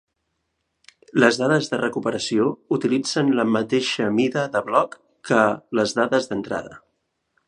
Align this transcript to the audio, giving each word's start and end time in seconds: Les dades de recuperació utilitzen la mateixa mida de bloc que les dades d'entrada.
Les 1.23 1.37
dades 1.41 1.67
de 1.73 1.79
recuperació 1.81 2.47
utilitzen 2.77 3.29
la 3.41 3.45
mateixa 3.57 4.09
mida 4.21 4.49
de 4.57 4.63
bloc 4.71 4.97
que 5.29 5.43
les 5.81 5.95
dades 6.01 6.31
d'entrada. 6.33 6.79